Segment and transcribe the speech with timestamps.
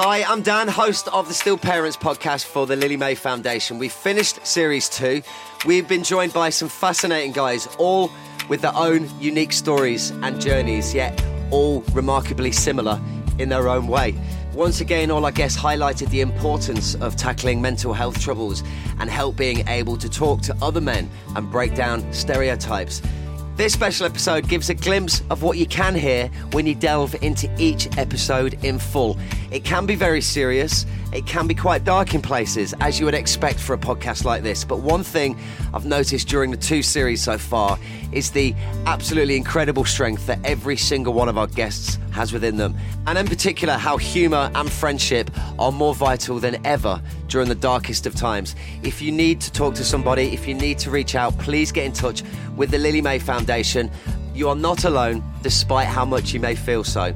[0.00, 3.80] Hi, I'm Dan, host of the Still Parents podcast for the Lily Mae Foundation.
[3.80, 5.22] We've finished series two.
[5.66, 8.12] We've been joined by some fascinating guys, all
[8.48, 13.00] with their own unique stories and journeys, yet all remarkably similar
[13.40, 14.14] in their own way.
[14.54, 18.62] Once again, all our guests highlighted the importance of tackling mental health troubles
[19.00, 23.02] and help being able to talk to other men and break down stereotypes.
[23.58, 27.52] This special episode gives a glimpse of what you can hear when you delve into
[27.58, 29.18] each episode in full.
[29.50, 33.14] It can be very serious, it can be quite dark in places, as you would
[33.14, 34.64] expect for a podcast like this.
[34.64, 35.38] But one thing
[35.72, 37.78] I've noticed during the two series so far
[38.12, 38.54] is the
[38.86, 42.76] absolutely incredible strength that every single one of our guests has within them.
[43.06, 48.06] And in particular, how humour and friendship are more vital than ever during the darkest
[48.06, 48.54] of times.
[48.82, 51.84] If you need to talk to somebody, if you need to reach out, please get
[51.84, 52.22] in touch
[52.56, 53.90] with the Lily Mae Foundation.
[54.34, 57.14] You are not alone, despite how much you may feel so.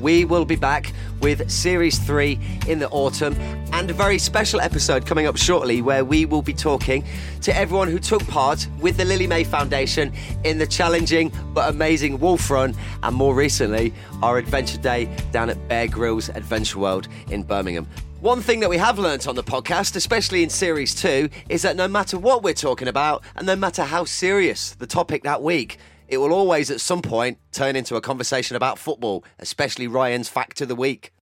[0.00, 3.34] We will be back with Series 3 in the autumn
[3.72, 7.04] and a very special episode coming up shortly where we will be talking
[7.42, 10.12] to everyone who took part with the Lily Mae Foundation
[10.44, 15.68] in the challenging but amazing Wolf Run and more recently our adventure day down at
[15.68, 17.86] Bear Grylls Adventure World in Birmingham.
[18.20, 21.76] One thing that we have learnt on the podcast, especially in series two, is that
[21.76, 25.78] no matter what we're talking about and no matter how serious the topic that week,
[26.08, 30.60] it will always at some point turn into a conversation about football, especially Ryan's fact
[30.60, 31.12] of the week.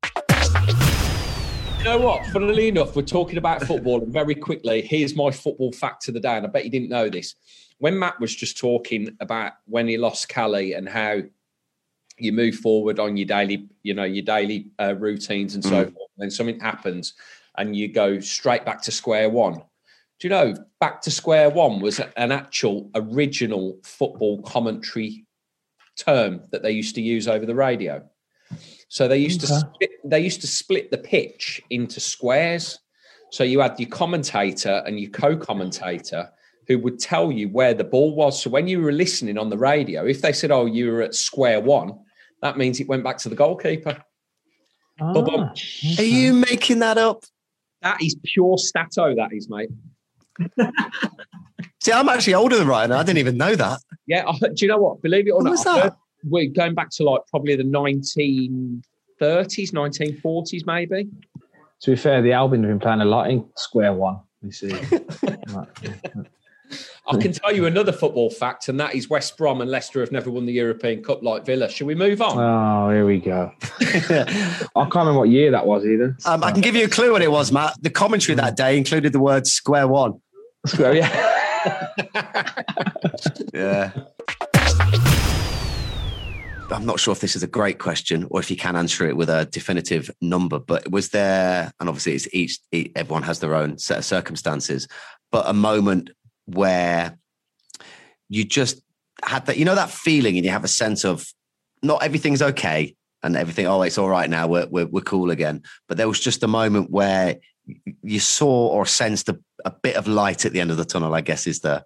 [1.78, 2.24] You know what?
[2.26, 6.20] Funnily enough, we're talking about football, and very quickly, here's my football fact of the
[6.20, 6.36] day.
[6.36, 7.34] And I bet you didn't know this.
[7.78, 11.22] When Matt was just talking about when he lost Cali and how
[12.18, 15.92] you move forward on your daily, you know, your daily uh, routines and so mm.
[15.92, 17.14] forth, and then something happens
[17.58, 19.62] and you go straight back to square one.
[20.22, 25.26] Do you know, back to square one was an actual original football commentary
[25.96, 28.08] term that they used to use over the radio.
[28.86, 29.52] So they used okay.
[29.52, 32.78] to split, they used to split the pitch into squares.
[33.32, 36.30] So you had your commentator and your co-commentator
[36.68, 38.40] who would tell you where the ball was.
[38.40, 41.16] So when you were listening on the radio, if they said, "Oh, you were at
[41.16, 41.98] square one,"
[42.42, 44.00] that means it went back to the goalkeeper.
[45.00, 45.96] Ah, okay.
[45.98, 47.24] Are you making that up?
[47.80, 49.16] That is pure stato.
[49.16, 49.68] That is, mate.
[51.80, 52.92] See, I'm actually older than Ryan.
[52.92, 53.80] I didn't even know that.
[54.06, 54.30] Yeah.
[54.40, 55.02] do you know what?
[55.02, 58.82] Believe it or what not, we're going back to like probably the 1930s,
[59.20, 61.08] 1940s, maybe.
[61.80, 64.20] To be fair, the Albion have been playing a lot in Square One.
[64.42, 64.72] You see.
[67.08, 70.12] I can tell you another football fact, and that is West Brom and Leicester have
[70.12, 71.68] never won the European Cup like Villa.
[71.68, 72.38] Shall we move on?
[72.38, 73.52] Oh, here we go.
[73.80, 76.16] I can't remember what year that was either.
[76.24, 77.74] Um, I can give you a clue what it was, Matt.
[77.82, 80.20] The commentary that day included the word square one.
[80.66, 81.42] Square, yeah.
[83.52, 83.90] yeah.
[86.70, 89.16] I'm not sure if this is a great question or if you can answer it
[89.16, 92.60] with a definitive number, but was there, and obviously it's each,
[92.94, 94.86] everyone has their own set of circumstances,
[95.32, 96.10] but a moment
[96.46, 97.18] where
[98.28, 98.82] you just
[99.24, 101.26] had that, you know, that feeling and you have a sense of
[101.82, 105.62] not everything's okay and everything, oh, it's all right now, we're, we're, we're cool again.
[105.88, 107.36] But there was just a moment where
[108.02, 111.14] you saw or sensed a, a bit of light at the end of the tunnel,
[111.14, 111.84] I guess is the,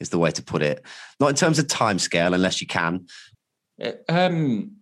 [0.00, 0.84] is the way to put it.
[1.20, 3.06] Not in terms of time scale, unless you can.
[3.82, 4.72] Uh, um,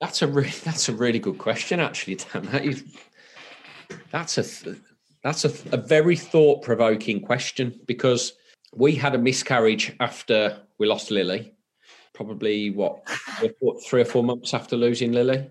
[0.00, 2.42] that's a really that's a really good question, actually, Dan.
[2.46, 2.84] That is,
[4.10, 4.76] that's a
[5.28, 8.32] that's a, a very thought provoking question because
[8.74, 11.52] we had a miscarriage after we lost Lily,
[12.14, 13.06] probably what
[13.86, 15.50] three or four months after losing Lily,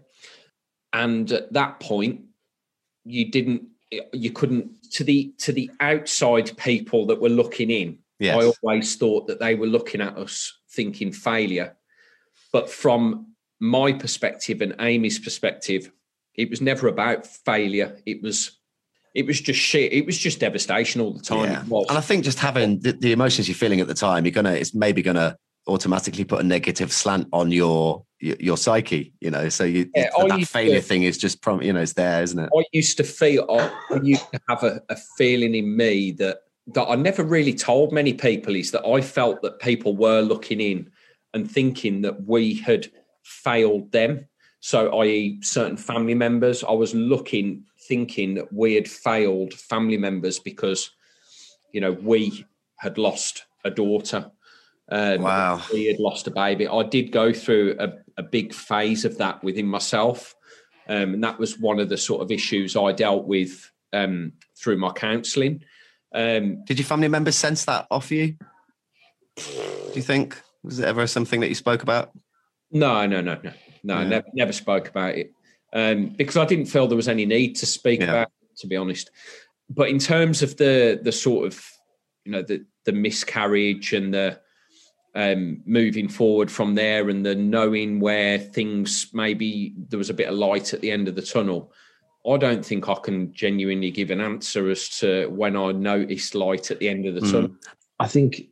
[0.94, 2.22] and at that point,
[3.06, 3.68] you didn't,
[4.14, 8.00] you couldn't to the to the outside people that were looking in.
[8.20, 8.36] Yes.
[8.36, 11.78] I always thought that they were looking at us thinking failure,
[12.52, 13.28] but from
[13.60, 15.92] my perspective and Amy's perspective,
[16.34, 17.96] it was never about failure.
[18.08, 18.58] It was
[19.18, 19.92] it was just shit.
[19.92, 21.50] It was just devastation all the time.
[21.50, 21.82] Yeah.
[21.90, 24.52] And I think just having the, the, emotions you're feeling at the time, you're gonna
[24.52, 25.36] it's maybe gonna
[25.66, 29.14] automatically put a negative slant on your your, your psyche.
[29.20, 31.94] You know, so you yeah, that failure to, thing is just from you know it's
[31.94, 32.50] there, isn't it?
[32.56, 36.88] I used to feel I used to have a, a feeling in me that that
[36.88, 40.92] I never really told many people is that I felt that people were looking in
[41.34, 42.88] and thinking that we had
[43.24, 44.28] failed them.
[44.60, 50.40] So, i.e., certain family members, I was looking thinking that we had failed family members
[50.40, 50.92] because,
[51.72, 52.46] you know, we
[52.78, 54.32] had lost a daughter.
[54.90, 55.62] Um, wow.
[55.72, 56.68] We had lost a baby.
[56.68, 60.36] I did go through a, a big phase of that within myself.
[60.88, 64.78] Um, and that was one of the sort of issues I dealt with um, through
[64.78, 65.64] my counselling.
[66.14, 68.38] Um, did your family members sense that off you?
[69.36, 70.42] Do you think?
[70.64, 72.12] Was it ever something that you spoke about?
[72.72, 73.52] No, no, no, no,
[73.84, 74.00] no.
[74.00, 74.08] Yeah.
[74.08, 75.32] Never, never spoke about it.
[75.74, 78.10] Um, because I didn't feel there was any need to speak Yeah.
[78.12, 79.12] about, it, to be honest.
[79.70, 81.64] But in terms of the the sort of
[82.26, 84.40] you know the the miscarriage and the
[85.16, 90.30] um, moving forward from there and the knowing where things maybe there was a bit
[90.30, 91.74] of light at the end of the tunnel.
[92.26, 96.72] I don't think I can genuinely give an answer as to when I noticed light
[96.72, 97.32] at the end of the Mm.
[97.32, 97.52] tunnel.
[98.00, 98.50] I think,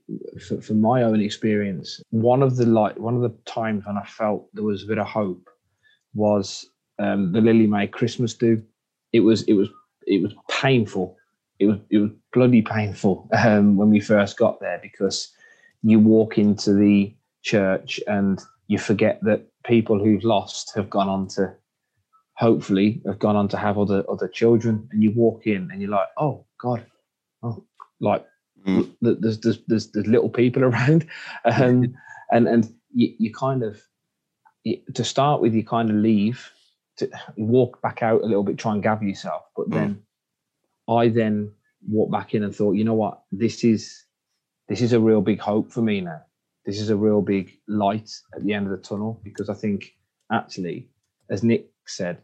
[0.47, 4.03] for, from my own experience, one of the like one of the times when I
[4.05, 5.47] felt there was a bit of hope
[6.15, 6.67] was
[6.99, 8.61] um, the Lily Mae Christmas do.
[9.13, 9.69] It was it was
[10.07, 11.17] it was painful.
[11.59, 15.31] It was it was bloody painful um, when we first got there because
[15.83, 17.13] you walk into the
[17.43, 21.53] church and you forget that people who've lost have gone on to
[22.33, 25.91] hopefully have gone on to have other other children and you walk in and you're
[25.91, 26.85] like oh god
[27.43, 27.63] oh
[28.01, 28.25] like
[28.65, 28.89] Mm.
[28.99, 31.05] there's, there's there's there's little people around
[31.45, 31.95] um,
[32.31, 33.79] and and you, you kind of
[34.63, 36.51] you, to start with you kind of leave
[37.37, 39.43] walk back out a little bit try and gather yourself.
[39.55, 40.03] But then
[40.87, 41.51] i then
[41.87, 43.23] walked back in and thought you know what?
[43.31, 44.03] This is
[44.67, 46.21] this is a real big hope for me now.
[46.65, 49.95] This is a real big light at the end of the tunnel because i think
[50.31, 50.89] actually
[51.29, 52.17] as nick said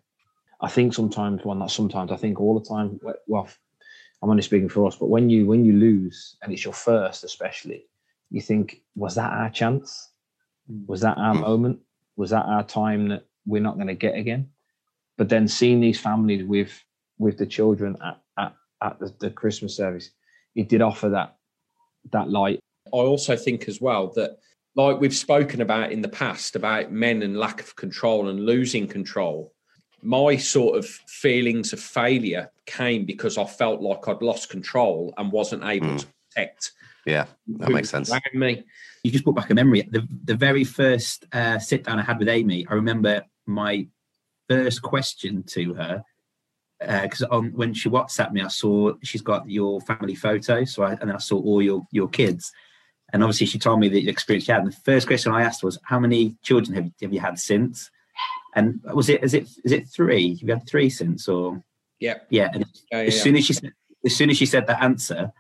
[0.61, 3.47] i think sometimes well not sometimes i think all the time well
[4.21, 7.23] i'm only speaking for us but when you when you lose and it's your first
[7.23, 7.85] especially
[8.31, 10.09] you think was that our chance?
[10.87, 11.41] Was that our Mm.
[11.41, 11.79] moment?
[12.15, 14.49] Was that our time that we're not going to get again
[15.21, 16.83] but then seeing these families with
[17.19, 20.09] with the children at at, at the, the christmas service
[20.55, 21.35] it did offer that
[22.11, 24.39] that light I also think as well that,
[24.75, 28.87] like we've spoken about in the past, about men and lack of control and losing
[28.87, 29.53] control.
[30.01, 30.85] My sort of
[31.23, 35.99] feelings of failure came because I felt like I'd lost control and wasn't able Mm.
[35.99, 36.71] to protect
[37.05, 37.25] Yeah,
[37.59, 38.11] that who makes sense.
[38.33, 38.63] me.
[39.03, 39.83] you just brought back a memory.
[39.83, 40.01] The
[40.31, 43.87] the very first uh, sit down I had with Amy, I remember my
[44.51, 46.03] first question to her
[46.85, 50.83] uh, because on when she WhatsApped me, I saw she's got your family photo, so
[50.83, 52.51] I, and I saw all your your kids,
[53.13, 54.63] and obviously she told me the experience she had.
[54.63, 57.39] And the first question I asked was, "How many children have you, have you had
[57.39, 57.91] since?"
[58.55, 60.31] And was it is it is it three?
[60.35, 61.63] Have you had three since or
[61.99, 62.49] Yeah, yeah?
[62.53, 65.31] And yeah, as soon as she said, as soon as she said that answer,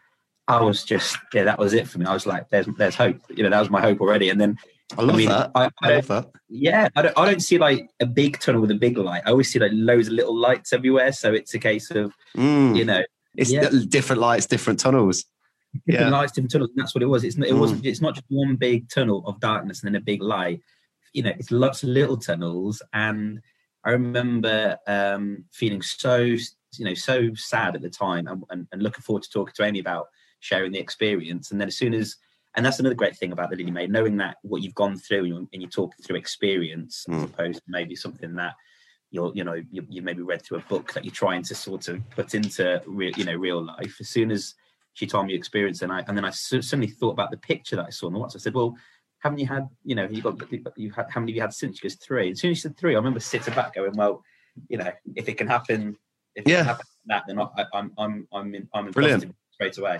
[0.47, 2.05] I was just yeah, that was it for me.
[2.05, 3.17] I was like, there's there's hope.
[3.29, 4.29] You know, that was my hope already.
[4.29, 4.57] And then
[4.97, 5.51] I love mean, that.
[5.55, 6.29] I, I I love that.
[6.49, 9.23] yeah, I don't I don't see like a big tunnel with a big light.
[9.25, 11.11] I always see like loads of little lights everywhere.
[11.13, 12.77] So it's a case of Mm.
[12.77, 13.03] you know
[13.35, 13.69] It's yeah.
[13.89, 15.25] different lights, different tunnels.
[15.85, 16.17] different Yeah.
[16.17, 16.71] lights, different tunnels.
[16.71, 17.23] And that's what it was.
[17.23, 17.85] It's not, it wasn't.
[17.85, 20.59] It's not just one big tunnel of darkness and then a big light.
[21.13, 22.81] You know, it's lots of little tunnels.
[22.93, 23.39] And
[23.85, 26.15] I remember um, feeling so
[26.77, 29.63] you know so sad at the time, and, and, and looking forward to talking to
[29.63, 30.07] Amy about
[30.39, 31.51] sharing the experience.
[31.51, 32.15] And then as soon as
[32.55, 35.19] and that's another great thing about the Lily Mae, knowing that what you've gone through
[35.19, 37.33] and you're, and talking through experience as Mm.
[37.33, 38.55] opposed to maybe something that
[39.11, 41.87] you're you know you, you maybe read through a book that you're trying to sort
[41.89, 43.97] of put into real you know real life.
[43.99, 44.55] As soon as
[44.93, 47.85] she told me experience, and I and then I suddenly thought about the picture that
[47.85, 48.35] I saw on the WhatsApp.
[48.37, 48.75] I said, "Well,
[49.19, 50.35] haven't you had you know you got
[50.77, 52.31] you had how many have you had since?" She goes, three.
[52.31, 54.23] As soon as she said three, I remember sitting back going, "Well,
[54.69, 55.97] you know, if it can happen,
[56.35, 56.57] if it Yeah.
[56.57, 59.35] can happen that, then I, I'm I'm I'm in I'm in Brilliant.
[59.53, 59.99] straight away."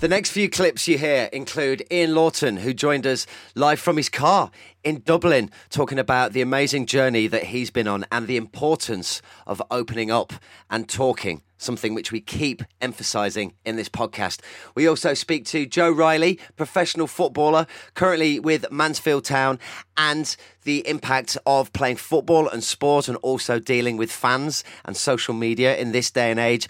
[0.00, 4.08] The next few clips you hear include Ian Lawton, who joined us live from his
[4.08, 4.52] car
[4.84, 9.60] in Dublin, talking about the amazing journey that he's been on and the importance of
[9.72, 10.32] opening up
[10.70, 14.40] and talking, something which we keep emphasizing in this podcast.
[14.76, 19.58] We also speak to Joe Riley, professional footballer, currently with Mansfield Town,
[19.96, 25.34] and the impact of playing football and sport and also dealing with fans and social
[25.34, 26.68] media in this day and age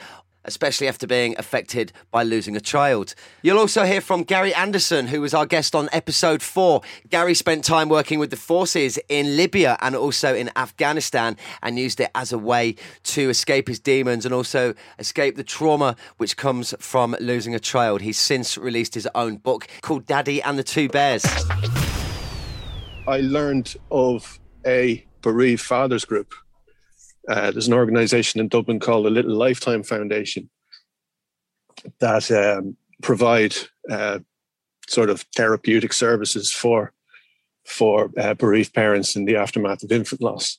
[0.49, 3.15] especially after being affected by losing a child.
[3.43, 6.81] You'll also hear from Gary Anderson, who was our guest on episode four.
[7.11, 12.01] Gary spent time working with the forces in Libya and also in Afghanistan and used
[12.01, 12.75] it as a way
[13.05, 18.01] to escape his demons and also escape the trauma which comes from losing a child.
[18.01, 21.25] He's since released his own book called Daddy and the Two Bears.
[23.07, 26.35] I learned of a bereaved fathers group.
[27.29, 30.49] Uh, there's an organization in Dublin called the Little Lifetime Foundation
[32.01, 33.55] that um, provide
[33.91, 34.19] uh,
[34.89, 36.93] sort of therapeutic services for
[37.65, 40.59] for uh, bereaved parents in the aftermath of infant loss.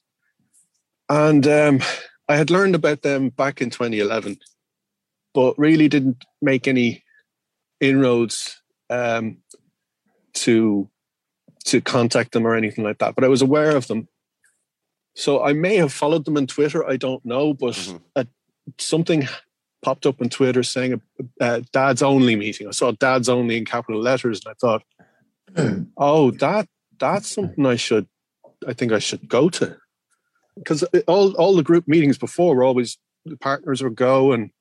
[1.09, 1.79] And um,
[2.27, 4.37] I had learned about them back in 2011,
[5.33, 7.03] but really didn't make any
[7.81, 8.61] inroads
[8.91, 9.37] um,
[10.33, 10.87] to
[11.65, 13.15] to contact them or anything like that.
[13.15, 14.07] But I was aware of them.
[15.19, 16.87] So I may have followed them on Twitter.
[16.87, 18.01] I don't know, but Mhm.
[18.15, 18.23] uh,
[18.77, 19.27] something
[19.81, 20.99] popped up on Twitter saying a,
[21.41, 22.67] a dad's only meeting.
[22.67, 24.83] I saw dad's only in capital letters, and I thought,
[25.97, 26.67] oh, that
[26.99, 28.07] that's something I should
[28.65, 29.77] I think I should go to
[30.55, 34.51] because all all the group meetings before were always the partners would go and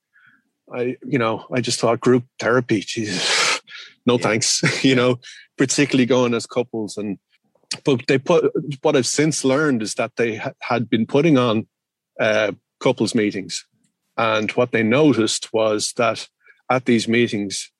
[0.72, 3.60] I you know I just thought group therapy Jesus
[4.06, 4.22] no yeah.
[4.22, 5.18] thanks you know
[5.56, 7.18] particularly going as couples and
[7.84, 11.66] but they put what I've since learned is that they ha- had been putting on
[12.18, 13.64] uh, couples meetings
[14.18, 16.28] and what they noticed was that
[16.68, 17.70] at these meetings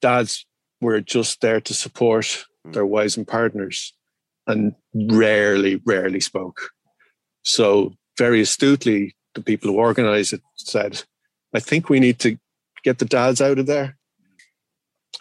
[0.00, 0.46] dads
[0.80, 2.72] were just there to support hmm.
[2.72, 3.92] their wives and partners
[4.46, 6.70] and rarely, rarely spoke.
[7.42, 11.02] So, very astutely, the people who organized it said,
[11.54, 12.38] I think we need to
[12.82, 13.96] get the dads out of there.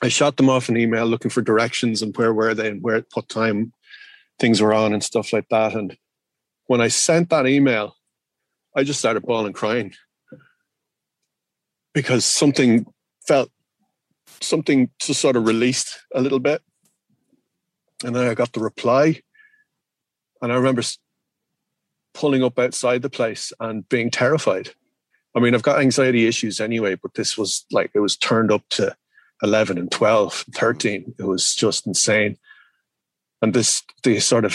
[0.02, 3.06] I shot them off an email looking for directions and where were they and where
[3.14, 3.74] what time
[4.40, 5.74] things were on and stuff like that.
[5.74, 5.98] And
[6.68, 7.96] when I sent that email,
[8.76, 9.94] I just started bawling crying
[11.94, 12.86] because something
[13.26, 13.52] felt
[14.42, 16.62] something just sort of released a little bit.
[18.04, 19.22] And then I got the reply.
[20.42, 20.82] And I remember
[22.14, 24.72] pulling up outside the place and being terrified.
[25.36, 28.64] I mean, I've got anxiety issues anyway, but this was like, it was turned up
[28.72, 28.96] to
[29.42, 31.16] 11 and 12, 13.
[31.18, 32.38] It was just insane.
[33.44, 34.54] And this, the sort of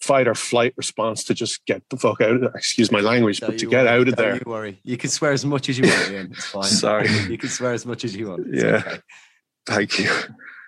[0.00, 2.52] fight or flight response to just get the fuck out of there.
[2.54, 3.88] Excuse my language, but to get worry.
[3.88, 4.34] out of Don't there.
[4.36, 4.80] You worry.
[4.82, 6.32] You can swear as much as you want, Ian.
[6.32, 6.62] It's fine.
[6.64, 7.08] Sorry.
[7.28, 8.46] You can swear as much as you want.
[8.48, 8.76] It's yeah.
[8.76, 9.00] Okay.
[9.66, 10.10] Thank you.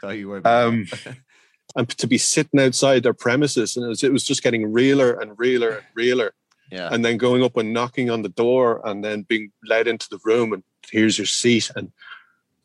[0.02, 0.44] Don't you worry.
[0.44, 0.86] Um,
[1.76, 5.18] and to be sitting outside their premises, and it was, it was just getting realer
[5.18, 6.34] and realer and realer.
[6.70, 6.90] Yeah.
[6.92, 10.20] And then going up and knocking on the door, and then being led into the
[10.26, 11.90] room, and here's your seat, and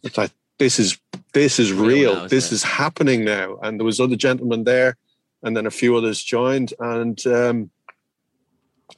[0.04, 1.00] it's like this is
[1.36, 2.16] this is real.
[2.16, 2.56] Now, this it?
[2.56, 3.58] is happening now.
[3.62, 4.96] And there was other gentlemen there,
[5.44, 7.70] and then a few others joined, and um,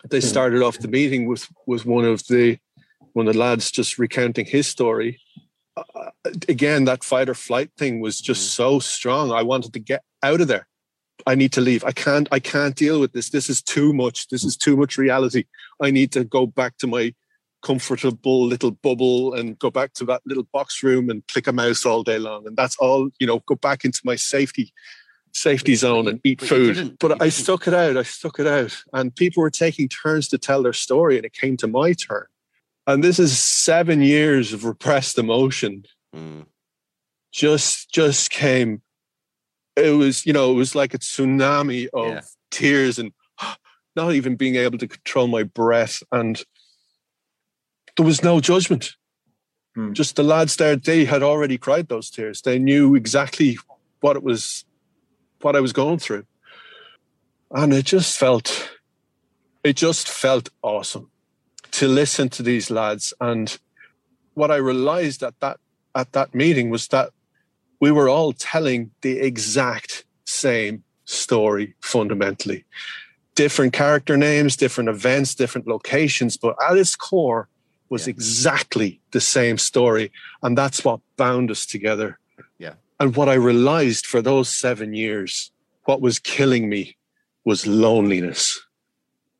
[0.09, 2.59] they started off the meeting with with one of the
[3.13, 5.19] one of the lads just recounting his story.
[5.75, 6.11] Uh,
[6.47, 9.31] again, that fight or flight thing was just so strong.
[9.31, 10.67] I wanted to get out of there.
[11.25, 11.83] I need to leave.
[11.83, 12.27] I can't.
[12.31, 13.31] I can't deal with this.
[13.31, 14.27] This is too much.
[14.27, 15.45] This is too much reality.
[15.81, 17.15] I need to go back to my
[17.61, 21.85] comfortable little bubble and go back to that little box room and click a mouse
[21.85, 22.45] all day long.
[22.47, 23.09] And that's all.
[23.19, 24.71] You know, go back into my safety
[25.33, 26.97] safety zone and eat but food.
[26.99, 27.95] But I stuck it out.
[27.97, 31.33] I stuck it out, and people were taking turns to tell their story, and it
[31.33, 32.25] came to my turn.
[32.87, 35.85] And this is seven years of repressed emotion
[36.15, 36.45] Mm.
[37.33, 38.81] just just came
[39.75, 42.21] it was you know it was like a tsunami of Yeah.
[42.49, 43.11] tears and
[43.95, 46.41] not even being able to control my breath and
[47.97, 48.95] there was no judgment
[49.75, 49.93] Hmm.
[49.93, 53.59] just the lads there they had already cried those tears they knew exactly
[53.99, 54.65] what it was
[55.41, 56.25] what i was going through
[57.51, 58.71] and it just felt
[59.63, 61.11] it just felt awesome
[61.69, 63.59] to listen to these lads and
[64.33, 65.59] what i realized at that
[65.93, 67.11] at that meeting was that
[67.79, 72.65] we were all telling the exact same story fundamentally.
[73.35, 77.47] Different character names, different events, different locations, but at its core
[77.89, 78.11] was Yeah.
[78.11, 80.11] exactly the same story.
[80.43, 82.19] And that's what bound us together.
[82.59, 82.73] Yeah.
[82.99, 85.51] And what I realized for those seven years,
[85.85, 86.97] what was killing me
[87.45, 88.59] was loneliness.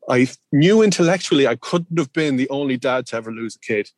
[0.08, 3.90] I knew intellectually I couldn't have been the only dad to ever lose a kid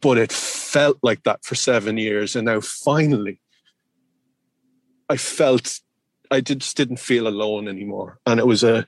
[0.00, 3.40] but it felt like that for seven years and now finally
[5.08, 5.80] i felt
[6.30, 8.86] i just didn't feel alone anymore and it was a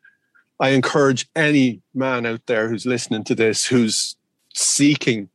[0.61, 4.17] i encourage any man out there who's listening to this who's
[4.55, 5.29] seeking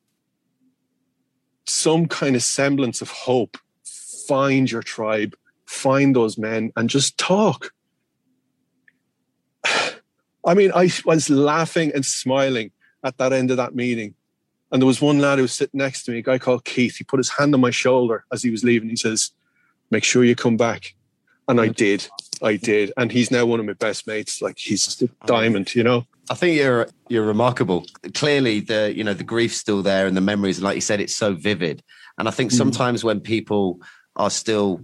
[1.65, 3.57] some kind of semblance of hope
[4.27, 7.71] find your tribe find those men and just talk
[10.45, 12.71] i mean i was laughing and smiling
[13.03, 14.13] at that end of that meeting
[14.71, 16.97] and there was one lad who was sitting next to me, a guy called Keith.
[16.97, 18.89] He put his hand on my shoulder as he was leaving.
[18.89, 19.31] He says,
[19.89, 20.95] Make sure you come back.
[21.47, 21.73] And I mm-hmm.
[21.73, 22.09] did.
[22.43, 22.91] I did.
[22.97, 24.41] And he's now one of my best mates.
[24.41, 26.05] Like he's a diamond, you know?
[26.29, 27.85] I think you're you're remarkable.
[28.13, 30.99] Clearly, the you know the grief's still there, and the memories, and like you said,
[30.99, 31.83] it's so vivid.
[32.17, 32.57] And I think hmm.
[32.57, 33.79] sometimes when people
[34.15, 34.81] are still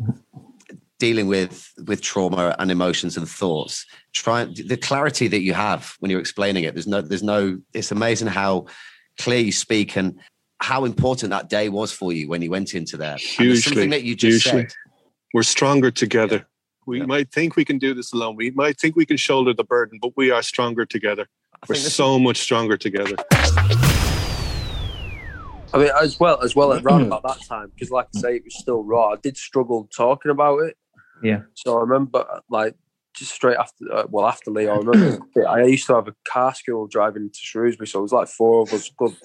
[0.99, 6.11] dealing with with trauma and emotions and thoughts, try the clarity that you have when
[6.11, 6.73] you're explaining it.
[6.75, 7.59] There's no there's no.
[7.73, 8.67] It's amazing how
[9.19, 10.19] clear you speak and
[10.59, 13.17] how important that day was for you when you went into there.
[13.17, 14.61] Hugely, something that you just hugely.
[14.61, 14.73] said.
[15.33, 16.45] We're stronger together.
[16.85, 17.05] We Yeah.
[17.05, 18.35] might think we can do this alone.
[18.35, 21.27] We might think we can shoulder the burden, but we are stronger together.
[21.55, 23.15] I We're think this- so much stronger together.
[25.73, 28.43] I mean, as well as well around about that time, because like I say, it
[28.43, 29.13] was still raw.
[29.13, 30.77] I did struggle talking about it.
[31.23, 31.41] Yeah.
[31.55, 32.75] So I remember, like,
[33.15, 36.53] just straight after, uh, well, after Lee, I remember I used to have a car
[36.53, 38.89] school driving to Shrewsbury, so it was like four of us.
[38.97, 39.15] Good,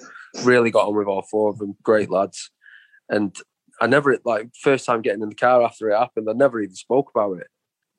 [0.45, 1.75] really got on with all four of them.
[1.83, 2.50] Great lads,
[3.09, 3.37] and
[3.81, 6.29] I never like first time getting in the car after it happened.
[6.29, 7.47] I never even spoke about it.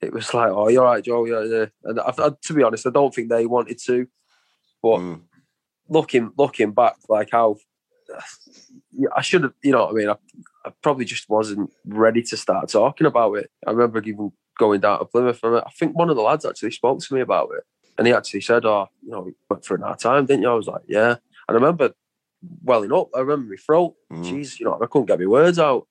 [0.02, 1.26] it was like, oh, you're right, Joe.
[1.26, 1.66] Yeah, yeah.
[1.84, 4.08] And I, I, to be honest, I don't think they wanted to.
[4.82, 5.22] But Mm.
[5.90, 7.58] looking looking back, like how
[9.16, 10.10] I should have, you know what I mean?
[10.10, 10.16] I,
[10.66, 13.52] I probably just wasn't ready to start talking about it.
[13.68, 16.72] I remember even going down to Plymouth, and I think one of the lads actually
[16.72, 17.64] spoke to me about it,
[17.98, 20.50] and he actually said, "Oh, you know, we went for an hard time, didn't you?"
[20.50, 21.20] I was like, "Yeah," and
[21.50, 21.94] I remember
[22.64, 23.10] welling up.
[23.16, 23.96] I remember my throat.
[24.12, 24.24] Mm.
[24.26, 25.88] Jeez, you know, I couldn't get my words out.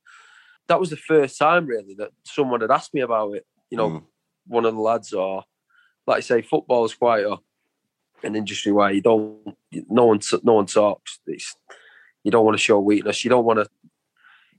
[0.68, 3.46] That was the first time really that someone had asked me about it.
[3.70, 4.04] You know, Mm.
[4.46, 5.44] one of the lads, or
[6.06, 7.36] like I say, football is quite a,
[8.22, 9.56] an industry where you don't,
[9.88, 11.20] no one, no one talks.
[11.26, 11.54] It's,
[12.24, 13.24] you don't want to show weakness.
[13.24, 13.68] You don't want to,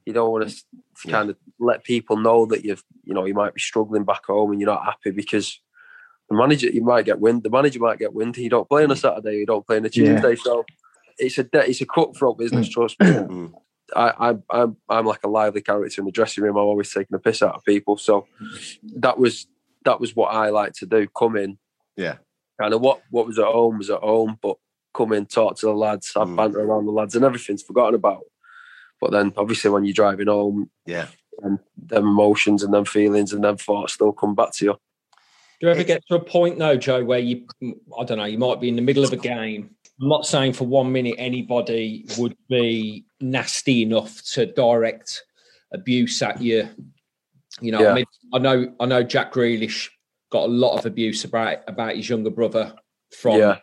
[0.05, 0.55] you don't want to
[1.05, 1.11] Yeah.
[1.11, 4.51] kind of let people know that you've, you know, you might be struggling back home
[4.51, 5.59] and you're not happy because
[6.29, 7.43] the manager, you might get wind.
[7.43, 8.37] The manager might get wind.
[8.37, 9.37] You don't play on a Saturday.
[9.37, 10.19] You don't play on a Yeah.
[10.21, 10.35] Tuesday.
[10.35, 10.63] So
[11.19, 12.69] it's a, de- it's a cutthroat business.
[12.69, 13.07] Trust me.
[13.07, 13.53] Mm.
[13.95, 16.57] I, I'm I'm I'm like a lively character in the dressing room.
[16.57, 17.97] I'm always taking the piss out of people.
[17.97, 18.27] So
[18.97, 19.47] that was
[19.85, 21.07] that was what I like to do.
[21.17, 21.57] Come in,
[21.97, 22.17] Yeah.
[22.61, 24.57] Kind of what what was at home was at home, but
[24.93, 26.35] come in, talk to the lads, have Mm.
[26.35, 28.23] banter around the lads, and everything's forgotten about.
[29.01, 31.07] But then, obviously, when you're driving home, Yeah.
[31.41, 34.73] and them emotions and them feelings and them thoughts still come back to you.
[35.61, 37.45] Do you ever get to a point though, Joe, where you,
[37.97, 39.75] I don't know, you might be in the middle of a game.
[40.01, 45.23] I'm not saying for one minute anybody would be nasty enough to direct
[45.73, 46.69] abuse at you.
[47.61, 47.91] You know, Yeah.
[47.91, 49.89] I mean, I know, I know Jack Grealish
[50.31, 52.73] got a lot of abuse about about his younger brother
[53.11, 53.59] from Yeah.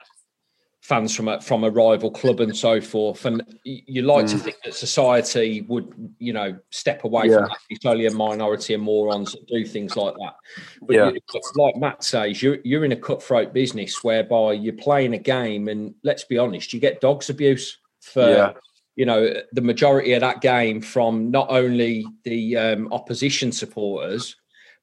[0.86, 3.24] Fans from a from a rival club and so forth.
[3.24, 4.40] And you like to Mm.
[4.40, 7.38] think that society would, you know, step away Yeah.
[7.38, 7.58] from that.
[7.70, 10.34] It's only a minority of morons that do things like that.
[10.82, 11.10] But Yeah.
[11.10, 11.20] you,
[11.56, 15.92] like Matt says, you're you're in a cutthroat business whereby you're playing a game, and
[16.04, 18.52] let's be honest, you get dogs abuse for Yeah.
[18.94, 24.36] you know the majority of that game from not only the um, opposition supporters.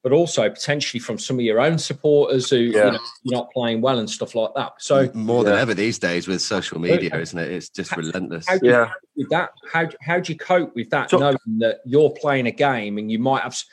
[0.04, 2.86] But also potentially from some of your own supporters who Yeah.
[2.88, 4.74] you know, you're not playing well and stuff like that.
[4.80, 7.50] So more than ever these days with social media, isn't it?
[7.50, 8.46] It's just relentless.
[8.48, 8.86] how do Yeah.
[8.88, 9.50] cope with that?
[9.72, 13.10] How how do you cope with that, So- knowing that you're playing a game and
[13.12, 13.54] you might have?
[13.54, 13.66] s-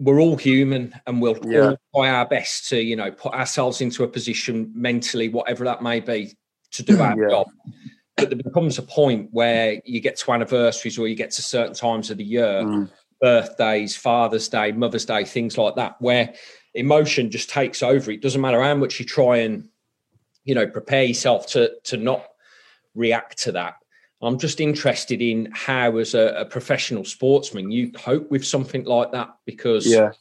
[0.00, 1.70] We're all human, and we'll Yeah.
[1.70, 5.82] all try our best to you know put ourselves into a position mentally, whatever that
[5.82, 6.36] may be,
[6.70, 7.28] to do our Yeah.
[7.30, 7.48] job.
[8.16, 11.74] But there becomes a point where you get to anniversaries or you get to certain
[11.74, 12.88] times of the year, Mm.
[13.20, 16.34] Birthdays, Father's Day, Mother's Day, things like that, where
[16.74, 18.10] emotion just takes over.
[18.10, 19.68] It doesn't matter how much you try and,
[20.44, 22.24] you know, prepare yourself to to not
[22.94, 23.74] react to that.
[24.20, 29.12] I'm just interested in how, as a, a professional sportsman, you cope with something like
[29.12, 30.12] that because Yeah.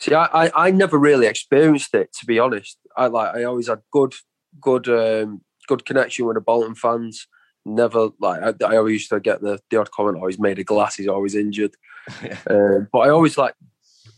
[0.00, 2.78] See, I, I, I never really experienced it to be honest.
[2.96, 4.12] I like I always had good
[4.60, 7.26] good um, good connection with the Bolton fans.
[7.66, 10.18] Never like I, I always used to get the, the odd comment.
[10.20, 10.96] Oh, he's made of glass.
[10.96, 11.74] He's always injured.
[12.22, 12.36] Yeah.
[12.50, 13.54] Um, but I always like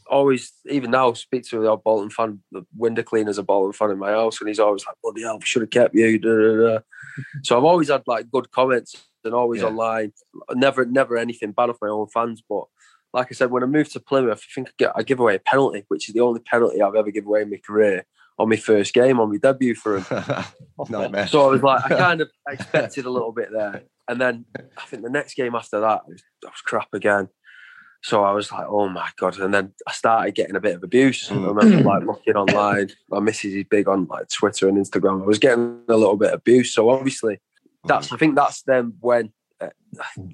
[0.08, 2.40] always even now speak to the odd Bolton fan.
[2.50, 5.38] The window cleaner's a Bolton fan in my house, and he's always like, "Bloody hell,
[5.40, 6.78] should have kept you." Da, da, da.
[7.44, 9.68] So I've always had like good comments and always Yeah.
[9.68, 10.12] online.
[10.54, 12.64] Never never anything bad off my own fans, but
[13.14, 15.36] like I said, when I moved to Plymouth, I think I, get, I give away
[15.36, 18.04] a penalty, which is the only penalty I've ever given away in my career
[18.38, 20.44] on my first game, on my debut for him.
[20.88, 21.26] Nightmare.
[21.26, 23.82] So I was like, I kind of expected a little bit there.
[24.08, 24.44] And then
[24.76, 27.28] I think the next game after that, I was, I was crap again.
[28.02, 29.38] So I was like, oh my God.
[29.40, 31.28] And then I started getting a bit of abuse.
[31.28, 31.44] Mm.
[31.44, 32.90] I remember like looking online.
[33.08, 35.22] My missus is big on like Twitter and Instagram.
[35.22, 36.72] I was getting a little bit of abuse.
[36.72, 37.40] So obviously,
[37.84, 39.70] that's I think that's then when uh,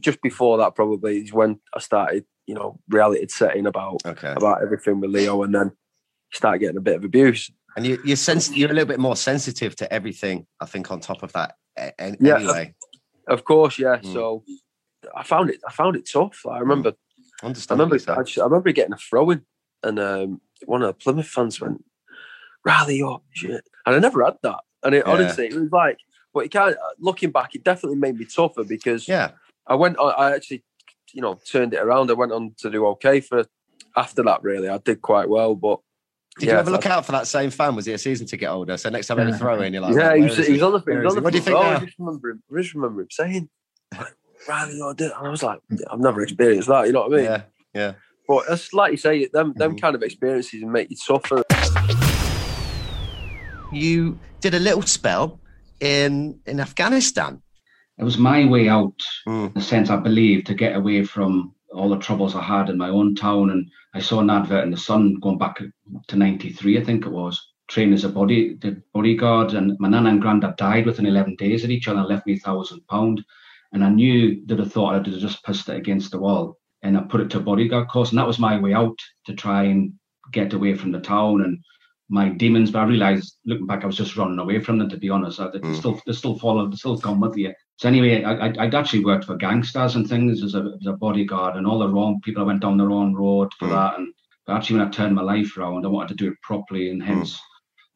[0.01, 4.33] just before that probably is when I started, you know, reality setting about okay.
[4.33, 5.73] about everything with Leo, and then
[6.33, 7.51] start getting a bit of abuse.
[7.77, 10.47] And you, you're sens- you're a little bit more sensitive to everything.
[10.61, 12.37] I think on top of that, a- a- Yeah.
[12.37, 12.75] anyway,
[13.29, 13.97] Of course, yeah.
[13.99, 14.13] Mm.
[14.13, 14.45] So
[15.17, 15.61] I found it.
[15.67, 16.45] I found it tough.
[16.49, 16.93] I remember.
[17.43, 18.21] I understandably remember.
[18.21, 19.43] I, just, I remember getting a throw in,
[19.83, 21.85] and um, one of the Plymouth fans went,
[22.65, 24.61] "Riley up, shit," and I never had that.
[24.83, 25.13] And it, Yeah.
[25.13, 25.99] honestly, it was like,
[26.35, 29.31] but it kind of looking back, it definitely made me tougher because Yeah,
[29.67, 29.99] I went.
[29.99, 30.63] I, I actually,
[31.13, 32.11] you know, turned it around.
[32.11, 33.45] I went on to do okay for
[33.97, 34.43] after that.
[34.43, 35.79] Really, I did quite well, but.
[36.39, 37.77] Did yeah, you ever look out for that same fan?
[37.77, 38.77] Was he a season to get older?
[38.79, 40.63] So next time any throw in, you're like, yeah, "Right, he where was, he was
[40.63, 41.21] on the, he Where was is on he?
[41.21, 41.63] the What do you think row.
[41.63, 41.77] now?
[41.77, 42.43] I just remember him.
[42.51, 43.49] I just remember him saying,
[44.49, 47.25] "Riley, you're and I was like, "I've never experienced that." You know what I mean?
[47.27, 47.43] Yeah,
[47.75, 47.93] yeah.
[48.27, 49.81] But it's like you say, them them Mhm.
[49.83, 51.43] kind of experiences make you suffer.
[53.73, 55.39] You did a little spell
[55.81, 57.43] in in Afghanistan.
[57.99, 58.95] It was my way out,
[59.29, 59.53] Mm.
[59.55, 62.79] in a sense, I believe, to get away from all the troubles I had in
[62.79, 63.51] my own town.
[63.51, 65.61] And I saw an advert in the Sun going back
[66.09, 69.55] to '93, I think it was, trained as a body the bodyguard.
[69.55, 72.35] And my nana and granddad died within 11 days of each other, and left me
[72.35, 73.25] a thousand pound.
[73.73, 77.01] And I knew that I thought I'd just pissed it against the wall, and I
[77.03, 79.93] put it to a bodyguard course, and that was my way out to try and
[80.33, 81.59] get away from the town and
[82.09, 82.71] my demons.
[82.71, 84.89] But I realized looking back, I was just running away from them.
[84.91, 85.77] To be honest, I, they Mm.
[85.77, 87.55] still they still follow, they still come with you.
[87.83, 90.93] So anyway, I, I, I'd actually worked for gangsters and things as a, as a
[90.93, 92.41] bodyguard, and all the wrong people.
[92.41, 93.71] I went down the wrong road for Mm.
[93.71, 94.15] that, and
[94.47, 97.03] but actually when I turned my life around, I wanted to do it properly, and
[97.03, 97.41] hence.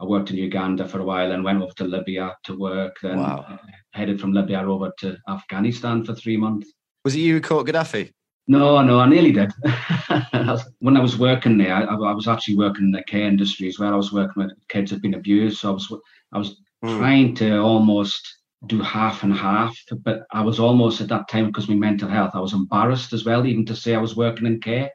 [0.01, 2.96] I worked in Uganda for a while and went over to Libya to work.
[3.01, 3.61] Then Wow.
[3.92, 6.72] headed from Libya over to Afghanistan for three months.
[7.05, 8.12] Was it you who caught Gaddafi?
[8.49, 9.53] No, no, I nearly did.
[10.81, 13.79] when I was working there, I, I was actually working in the care industry as
[13.79, 13.94] well.
[13.94, 15.92] I was working with kids who'd been abused, so I was
[16.33, 16.99] I was Mm.
[16.99, 19.77] trying to almost do half and half.
[20.03, 23.25] But I was almost at that time because my mental health, I was embarrassed as
[23.25, 24.90] well, even to say I was working in care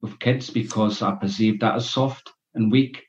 [0.00, 3.02] with kids because I perceived that as soft and weak.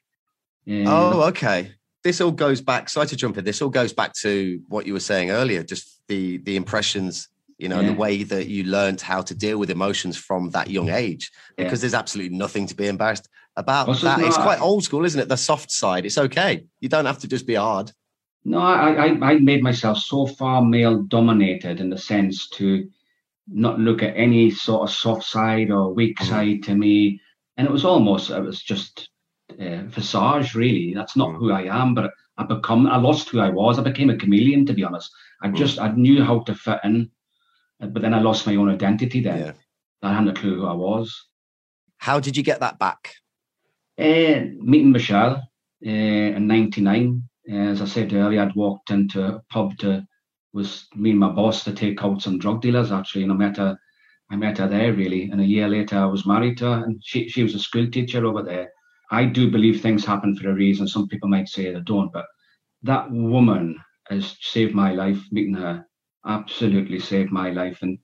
[0.68, 1.74] Um, Oh, okay.
[2.04, 2.90] This all goes back.
[2.90, 3.46] Sorry to jump in.
[3.46, 5.64] This all goes back to what you were saying earlier.
[5.64, 9.58] Just the the impressions, you know, and the way that you learned how to deal
[9.58, 11.32] with emotions from that young age.
[11.58, 11.64] Yeah.
[11.64, 13.88] Because there's absolutely nothing to be embarrassed about.
[13.88, 15.30] Also, that it's quite old school, isn't it?
[15.30, 16.06] The soft side.
[16.06, 16.66] It's okay.
[16.82, 17.94] You don't have to just be hard.
[18.46, 22.90] No, I, I, I made myself so far male dominated in the sense to
[23.48, 26.26] not look at any sort of soft side or weak Mhm.
[26.28, 27.22] side to me.
[27.58, 29.10] And it was almost, it was just
[29.60, 30.94] uh, visage, really.
[30.94, 31.38] That's not Mhm.
[31.38, 33.80] who I am, but I become, I lost who I was.
[33.80, 35.12] I became a chameleon, to be honest.
[35.42, 35.56] I Mhm.
[35.56, 37.12] just, I knew how to fit in,
[37.82, 39.40] uh, but then I lost my own identity then.
[39.40, 39.52] Yeah.
[40.02, 41.28] I hadn't a clue who I was.
[41.98, 43.16] How did you get that back?
[43.98, 45.36] Uh, meeting Michelle
[45.86, 47.24] uh, in '99.
[47.50, 50.08] As I said earlier, I'd walked into a pub to
[50.54, 53.58] was me and my boss to take out some drug dealers actually, and I met
[53.58, 53.78] her.
[54.32, 57.02] I met her there really, and a year later I was married to her, and
[57.04, 58.72] she she was a school teacher over there.
[59.12, 60.88] I do believe things happen for a reason.
[60.88, 62.26] Some people might say they don't, but
[62.84, 63.80] that woman
[64.10, 65.22] has saved my life.
[65.32, 65.86] Meeting her
[66.26, 67.98] absolutely saved my life, and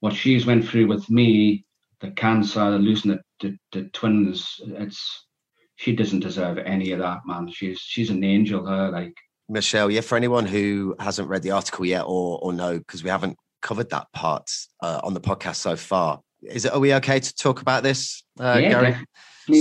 [0.00, 1.64] what she's went through with me,
[2.00, 5.26] the cancer, the losing the, the, the twins, it's
[5.80, 7.50] she doesn't deserve any of that, man.
[7.50, 9.16] She's she's an angel, her like.
[9.48, 13.08] Michelle, yeah, for anyone who hasn't read the article yet or or no, because we
[13.08, 14.50] haven't covered that part
[14.82, 16.20] uh, on the podcast so far.
[16.42, 16.72] Is it?
[16.74, 18.96] Are we okay to talk about this, uh, yeah, Gary?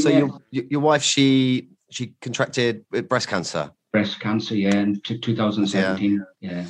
[0.01, 0.27] So yeah.
[0.51, 3.71] your your wife, she she contracted breast cancer.
[3.93, 6.23] breast cancer, yeah, in t- 2017.
[6.41, 6.65] Yeah.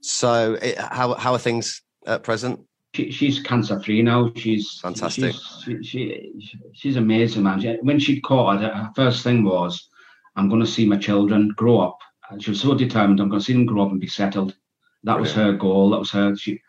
[0.00, 2.60] So it, how how are things at present?
[2.94, 4.32] She, she's cancer free now.
[4.34, 5.34] She's Fantastic.
[5.64, 7.78] She's, she, she, she's amazing, man.
[7.82, 9.88] When she caught it, her first thing was,
[10.36, 11.98] "I'm going to see my children grow up."
[12.30, 13.20] And she was so determined.
[13.20, 14.56] I'm going to see them grow up and be settled.
[15.04, 15.90] That was her goal.
[15.90, 16.36] That was her.
[16.36, 16.60] She,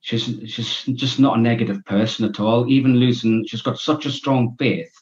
[0.00, 2.68] she's she's just not a negative person at all.
[2.68, 4.92] Even losing, she's got such a strong faith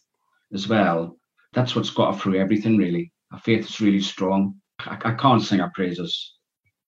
[0.53, 1.17] as well.
[1.53, 3.13] That's what's got her through everything, really.
[3.33, 4.61] Her faith is really strong.
[4.81, 6.35] I, I can't sing her praises.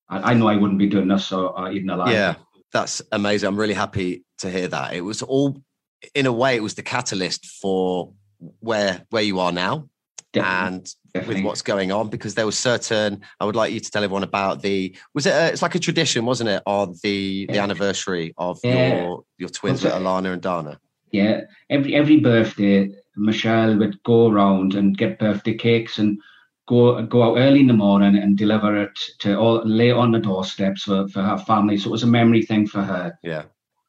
[0.09, 2.11] I, I know I wouldn't be doing this or, or even alive.
[2.11, 2.35] Yeah,
[2.71, 3.47] that's amazing.
[3.47, 4.93] I'm really happy to hear that.
[4.93, 5.61] It was all,
[6.13, 8.13] in a way, it was the catalyst for
[8.61, 9.89] where where you are now
[10.31, 11.35] Definitely, and definitely.
[11.35, 14.23] with what's going on because there was certain i would like you to tell everyone
[14.23, 18.33] about the was it a, it's like a tradition wasn't it on the the anniversary
[18.37, 18.87] of Yeah.
[18.87, 20.79] your your twins Well, alana and dana
[21.11, 26.17] Yeah, every every birthday, Michelle would go around and get birthday cakes and
[26.69, 30.19] go go out early in the morning and deliver it to all lay on the
[30.19, 31.77] doorsteps for, for her family.
[31.77, 33.05] So it was a memory thing for her.
[33.23, 33.43] yeah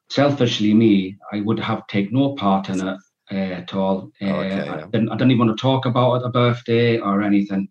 [0.09, 2.97] Selfishly, me, I would have take no part in it
[3.31, 4.11] uh, at all.
[4.21, 7.21] Uh, Okay, I, didn't, I didn't even want to talk about it, a birthday or
[7.21, 7.69] anything.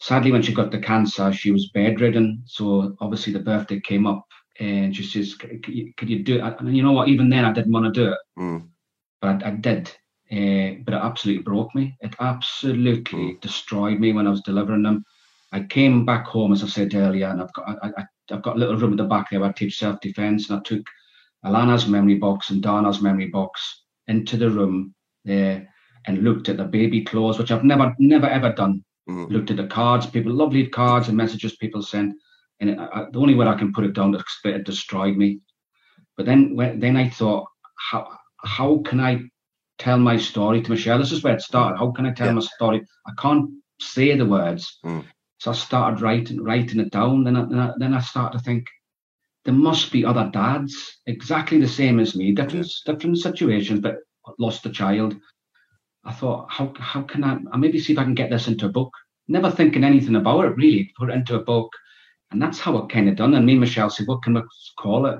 [0.00, 2.42] Sadly, when she got the cancer, she was bedridden.
[2.46, 4.24] So obviously the birthday came up,
[4.58, 7.08] and she says, "Could you, could you do it?" And you know what?
[7.08, 8.68] Even then, I didn't want to do it Mm.
[9.20, 9.84] but I, I did.
[10.30, 11.96] Uh, but it absolutely broke me.
[12.00, 13.40] It absolutely Mm.
[13.40, 15.04] destroyed me when I was delivering them.
[15.52, 18.56] I came back home, as I said earlier, and I've got I, I, I've got
[18.56, 20.84] a little room at the back there where I teach self defense, and I took
[21.44, 25.68] Alana's memory box and Dana's memory box into the room there
[26.06, 28.84] and looked at the baby clothes, which I've never never ever done.
[29.08, 29.30] Mm.
[29.30, 32.14] Looked at the cards, people lovely cards and messages people sent,
[32.58, 35.16] and it, I, the only way I can put it down is that it destroyed
[35.16, 35.38] me.
[36.16, 37.46] But then when, then I thought,
[37.90, 38.08] how
[38.38, 39.20] how can I
[39.78, 40.98] tell my story to Michelle?
[40.98, 41.78] This is where it started.
[41.78, 42.34] How can I tell Yeah.
[42.34, 42.86] my story?
[43.06, 44.78] I can't say the words.
[44.84, 45.04] Mm.
[45.38, 47.24] So I started writing writing it down.
[47.24, 48.66] Then I, then I, then I started to think
[49.44, 50.74] there must be other dads
[51.06, 53.96] exactly the same as me, different different situations, but
[54.38, 55.14] lost a child.
[56.04, 57.38] I thought, how how can I?
[57.52, 58.92] I maybe see if I can get this into a book.
[59.28, 60.90] Never thinking anything about it really.
[60.98, 61.70] Put it into a book,
[62.30, 63.34] and that's how it kind of done.
[63.34, 64.42] And me and Michelle said, what can we
[64.78, 65.18] call it?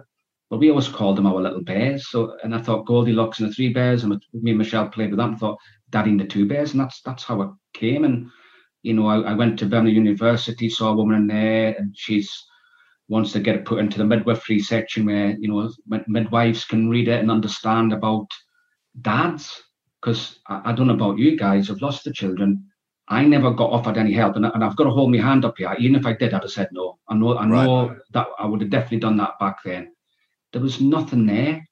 [0.51, 2.09] Well, we always called them our little bears.
[2.09, 5.19] So, and I thought Goldilocks and the Three Bears, and me and Michelle played with
[5.19, 5.59] that and thought
[5.91, 8.05] Daddy and the Two Bears, and that's that's how it came.
[8.05, 8.29] And
[8.83, 12.31] you know, I, I went to Birmingham University, saw a woman in there, and she's
[13.09, 15.71] wants to get it put into the midwifery section where you know
[16.09, 18.27] midwives can read it and understand about
[19.01, 19.63] dads.
[20.01, 22.65] because I, I, don't know about you guys, I've lost the children.
[23.09, 25.55] I never got offered any help, and, and I've got to hold my hand up
[25.59, 25.75] here.
[25.79, 26.99] Even if I did, I'd have said no.
[27.09, 27.99] I know, I know right.
[28.13, 29.93] that I would have definitely done that back then.
[30.53, 31.67] There was nothing there,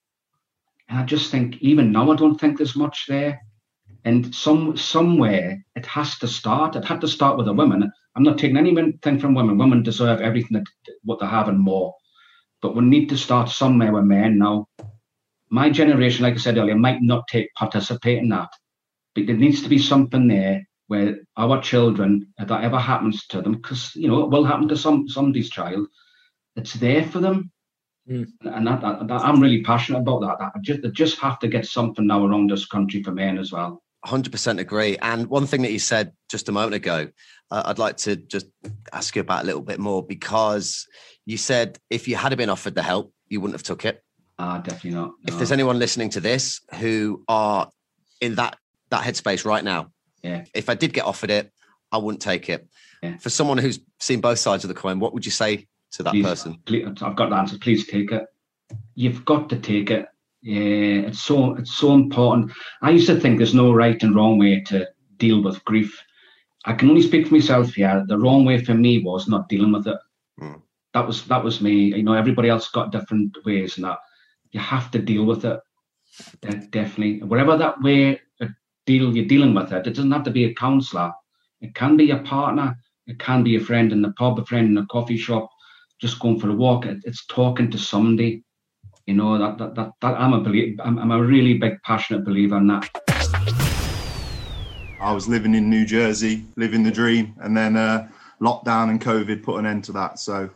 [0.88, 3.40] and I just think even now I don't think there's much there.
[4.04, 6.76] And some somewhere it has to start.
[6.76, 7.90] It had to start with the women.
[8.14, 9.56] I'm not taking anything from women.
[9.56, 11.94] Women deserve everything that what they have and more.
[12.60, 14.68] But we need to start somewhere with men now.
[15.50, 18.50] My generation, like I said earlier, might not take participate in that.
[19.14, 23.40] But there needs to be something there where our children, if that ever happens to
[23.40, 25.86] them, because you know it will happen to some somebody's child,
[26.56, 27.50] it's there for them.
[28.08, 28.28] Mm.
[28.42, 30.38] And that, that, that, I'm really passionate about that.
[30.38, 33.52] that just, they just have to get something now around this country for men as
[33.52, 33.82] well.
[34.06, 34.98] 100% agree.
[34.98, 37.08] And one thing that you said just a moment ago,
[37.50, 38.46] uh, I'd like to just
[38.92, 40.86] ask you about a little bit more because
[41.24, 44.02] you said if you had been offered the help, you wouldn't have took it.
[44.38, 45.08] Ah, uh, definitely not.
[45.08, 45.32] No.
[45.32, 47.70] If there's anyone listening to this who are
[48.20, 48.58] in that
[48.90, 49.92] that headspace right now,
[50.24, 50.44] yeah.
[50.54, 51.52] If I did get offered it,
[51.92, 52.66] I wouldn't take it.
[53.02, 53.18] Yeah.
[53.18, 56.12] For someone who's seen both sides of the coin, what would you say to that
[56.12, 56.58] please, person?
[56.66, 57.58] Please, I've got the answer.
[57.58, 58.26] Please take it.
[58.94, 60.06] You've got to take it.
[60.42, 62.52] Yeah, it's so it's so important.
[62.82, 65.98] I used to think there's no right and wrong way to deal with grief.
[66.66, 68.04] I can only speak for myself here.
[68.08, 69.98] The wrong way for me was not dealing with it.
[70.40, 70.60] Mm.
[70.92, 71.94] That was that was me.
[71.94, 73.98] You know, everybody else got different ways, and that
[74.52, 75.60] you have to deal with it.
[76.70, 78.46] definitely, whatever that way uh,
[78.86, 79.86] deal you're dealing with it.
[79.86, 81.12] It doesn't have to be a counsellor.
[81.60, 82.76] It can be a partner.
[83.06, 85.50] It can be a friend in the pub, a friend in a coffee shop,
[86.00, 86.86] just going for a walk.
[86.86, 88.44] It, it's talking to somebody
[89.06, 92.24] you know that that that, that I'm a believe I'm, I'm a really big passionate
[92.24, 92.88] believer in that.
[95.00, 98.08] I was living in New Jersey, living the dream, and then uh,
[98.40, 100.18] lockdown and COVID put an end to that.
[100.18, 100.48] So,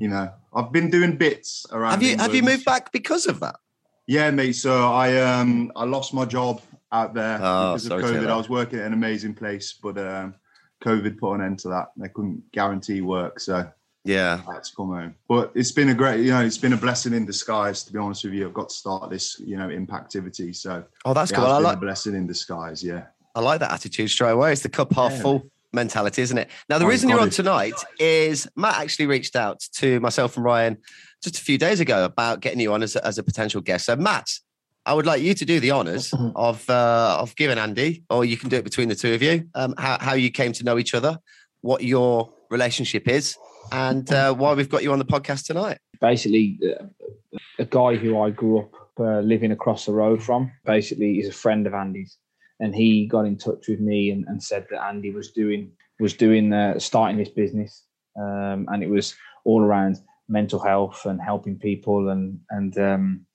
[0.00, 1.92] you know, I've been doing bits around.
[1.92, 2.32] Have you England.
[2.32, 3.56] have you moved back because of that?
[4.08, 4.54] Yeah, mate.
[4.54, 8.28] So I um I lost my job out there oh, because of COVID.
[8.28, 10.34] I was working at an amazing place, but um,
[10.82, 11.88] COVID put an end to that.
[11.96, 13.70] They couldn't guarantee work, so
[14.04, 15.14] yeah, that's come home.
[15.28, 17.82] But it's been a great, you know, it's been a blessing in disguise.
[17.84, 20.54] To be honest with you, I've got to start this, you know, impactivity.
[20.54, 21.46] So oh, that's cool.
[21.46, 22.84] I like a blessing in disguise.
[22.84, 24.52] Yeah, I like that attitude straight away.
[24.52, 25.22] It's the cup half yeah.
[25.22, 26.50] full mentality, isn't it?
[26.68, 30.44] Now, the oh, reason you're on tonight is Matt actually reached out to myself and
[30.44, 30.78] Ryan
[31.22, 33.86] just a few days ago about getting you on as a, as a potential guest.
[33.86, 34.30] So, Matt,
[34.86, 38.36] I would like you to do the honors of uh, of giving Andy, or you
[38.36, 40.78] can do it between the two of you, um, how, how you came to know
[40.78, 41.18] each other,
[41.62, 43.36] what your relationship is,
[43.72, 45.78] and uh, why we've got you on the podcast tonight.
[46.00, 46.86] Basically, uh,
[47.58, 51.32] a guy who I grew up uh, living across the road from, basically, is a
[51.32, 52.18] friend of Andy's,
[52.60, 56.14] and he got in touch with me and, and said that Andy was doing was
[56.14, 57.84] doing uh, starting this business,
[58.18, 59.98] um, and it was all around
[60.28, 63.26] mental health and helping people and and um,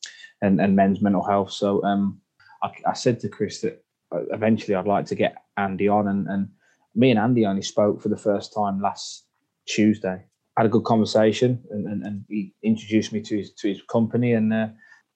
[0.41, 1.51] and, and men's mental health.
[1.51, 2.21] So um,
[2.63, 6.27] I, I said to Chris that uh, eventually I'd like to get Andy on, and,
[6.27, 6.49] and
[6.95, 9.25] me and Andy only spoke for the first time last
[9.69, 10.23] Tuesday.
[10.57, 14.33] Had a good conversation, and, and, and he introduced me to his to his company,
[14.33, 14.67] and uh,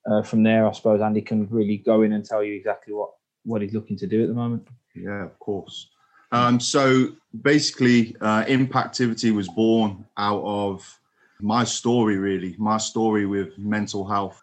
[0.10, 3.10] uh, from there, I suppose Andy can really go in and tell you exactly what
[3.44, 4.68] what he's looking to do at the moment.
[4.96, 5.90] Yeah, of course.
[6.32, 7.10] Um, so
[7.42, 11.00] basically, uh, Impactivity was born out of
[11.42, 14.42] my story, really, my story with mental health.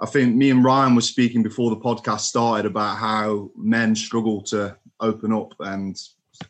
[0.00, 4.42] I think me and Ryan were speaking before the podcast started about how men struggle
[4.42, 5.96] to open up and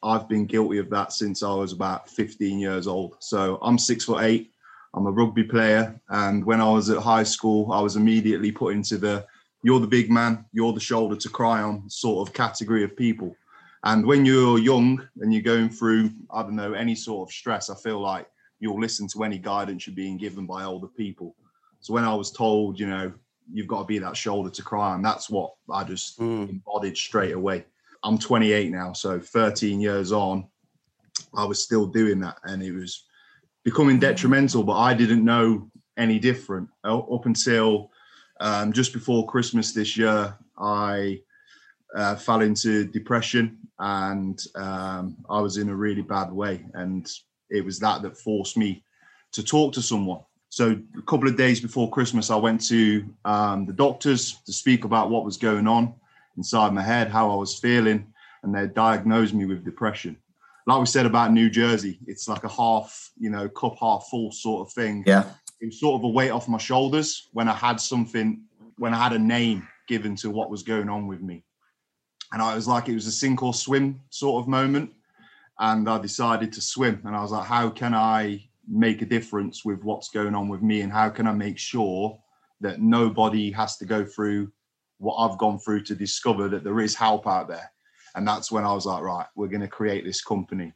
[0.03, 3.17] I've been guilty of that since I was about 15 years old.
[3.21, 4.51] So I'm six foot eight.
[4.95, 8.75] I'm a rugby player, and when I was at high school, I was immediately put
[8.75, 9.27] into the
[9.65, 13.35] "you're the big man, you're the shoulder to cry on" sort of category of people.
[13.83, 17.69] And when you're young and you're going through, I don't know, any sort of stress,
[17.71, 18.27] I feel like
[18.61, 21.37] you'll listen to any guidance you're being given by older people.
[21.81, 23.13] So when I was told, you know,
[23.53, 26.49] you've got to be that shoulder to cry on, that's what I just mm.
[26.49, 27.67] embodied straight away.
[28.05, 30.47] I'm 28 now, so 13 years on,
[31.35, 33.07] I was still doing that, and it was
[33.65, 34.63] becoming detrimental.
[34.63, 37.91] But I didn't know any different up until
[38.41, 40.37] um, just before Christmas this year.
[40.59, 41.23] I
[41.97, 47.11] uh, fell into depression, and um, I was in a really bad way, and
[47.49, 48.85] it was that that forced me
[49.33, 50.21] to talk to someone.
[50.51, 54.85] So a couple of days before Christmas, I went to um, the doctors to speak
[54.85, 55.95] about what was going on
[56.37, 60.17] inside my head, how I was feeling, and they diagnosed me with depression.
[60.67, 64.33] Like we said about New Jersey, it's like a half, you know, cup half full
[64.33, 65.05] sort of thing.
[65.07, 65.25] Yeah.
[65.61, 68.43] It was sort of a weight off my shoulders when I had something,
[68.79, 71.45] when I had a name given to what was going on with me.
[72.33, 74.91] And I was like, it was a sink or swim sort of moment.
[75.59, 77.01] And I decided to swim.
[77.05, 80.63] And I was like, how can I make a difference with what's going on with
[80.63, 80.81] me?
[80.81, 82.19] And how can I make sure
[82.61, 84.51] that nobody has to go through
[84.99, 87.71] what I've gone through to discover that there is help out there.
[88.15, 90.73] And that's when I was like, right, we're going to create this company.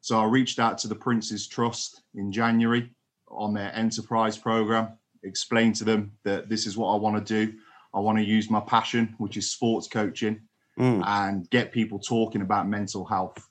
[0.00, 2.90] So I reached out to the Prince's Trust in January
[3.28, 7.58] on their enterprise program, explained to them that this is what I want to do.
[7.92, 10.40] I want to use my passion, which is sports coaching,
[10.78, 11.02] Mm.
[11.04, 13.44] and get people talking about mental health.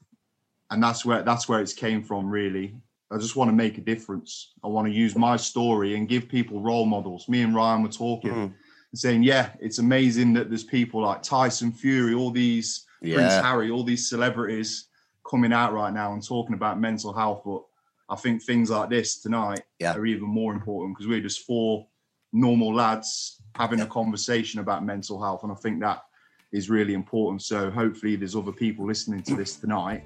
[0.72, 2.76] And that's where that's where it's came from, really.
[3.12, 4.54] I just want to make a difference.
[4.64, 7.28] I want to use my story and give people role models.
[7.28, 8.54] Me and Ryan were talking Mm.
[8.92, 13.70] And saying, yeah, it's amazing that there's people like Tyson Fury, all these Prince Harry,
[13.70, 14.88] all these celebrities
[15.30, 17.42] coming out right now and talking about mental health.
[17.46, 17.64] But
[18.10, 19.94] I think things like this tonight Yeah.
[19.94, 21.88] are even more important because we're just four
[22.32, 25.44] normal lads having a conversation about mental health.
[25.44, 26.04] And I think that
[26.52, 27.42] is really important.
[27.42, 30.04] So hopefully there's other people listening to this tonight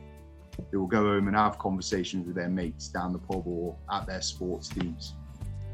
[0.71, 4.07] who will go home and have conversations with their mates down the pub or at
[4.07, 5.13] their sports teams.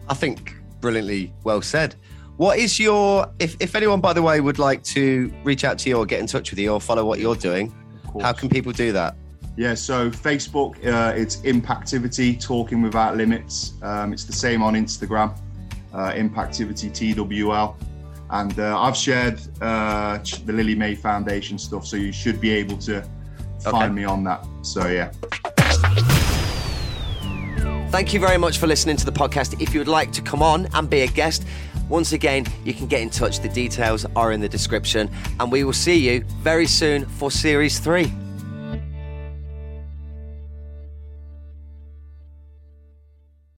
[0.10, 1.96] I think brilliantly well said.
[2.38, 5.90] What is your if if anyone by the way would like to reach out to
[5.90, 7.74] you or get in touch with you or follow what you're doing,
[8.22, 9.16] how can people do that?
[9.56, 13.74] Yeah, so Facebook, uh, it's Impactivity Talking Without Limits.
[13.82, 15.36] Um, it's the same on Instagram,
[15.94, 17.76] uh, Impactivity TWL.
[18.30, 22.78] And uh, I've shared uh, the Lily Mae Foundation stuff, so you should be able
[22.80, 23.04] to
[23.62, 24.46] find me on that.
[24.62, 25.12] So, yeah.
[27.90, 29.60] Thank you very much for listening to the podcast.
[29.60, 31.46] If you would like to come on and be a guest,
[31.90, 33.40] once again, you can get in touch.
[33.40, 37.80] The details are in the description, and we will see you very soon for series
[37.80, 38.12] three.